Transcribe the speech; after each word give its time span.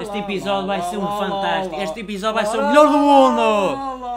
Este 0.00 0.18
episódio 0.20 0.66
vai 0.66 0.80
ser 0.80 0.96
um 0.96 1.06
fantástico. 1.06 1.76
Este 1.76 2.00
episódio 2.00 2.34
vai 2.34 2.46
ser 2.46 2.58
o 2.58 2.68
melhor 2.68 2.86
do 2.88 2.98
mundo. 2.98 4.15